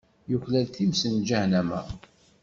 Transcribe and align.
Yuklal 0.31 0.67
times 0.73 1.01
n 1.07 1.15
Ǧahennama. 1.27 1.81